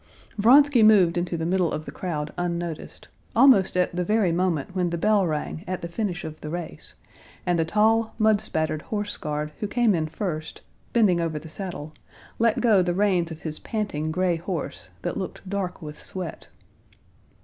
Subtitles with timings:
[0.35, 4.89] Vronsky moved into the middle of the crowd unnoticed, almost at the very moment when
[4.89, 6.95] the bell rang at the finish of the race,
[7.45, 10.61] and the tall, mudspattered horse guard who came in first,
[10.91, 11.93] bending over the saddle,
[12.39, 16.47] let go the reins of his panting gray horse that looked dark with sweat.